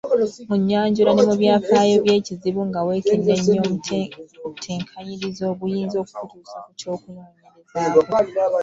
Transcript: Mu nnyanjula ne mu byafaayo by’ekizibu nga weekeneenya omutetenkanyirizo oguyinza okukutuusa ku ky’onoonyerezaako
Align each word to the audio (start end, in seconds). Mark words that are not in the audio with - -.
Mu 0.47 0.55
nnyanjula 0.61 1.11
ne 1.13 1.23
mu 1.29 1.35
byafaayo 1.41 1.95
by’ekizibu 2.03 2.61
nga 2.69 2.79
weekeneenya 2.87 3.55
omutetenkanyirizo 3.65 5.43
oguyinza 5.51 5.95
okukutuusa 6.03 6.57
ku 6.65 6.71
ky’onoonyerezaako 6.77 8.57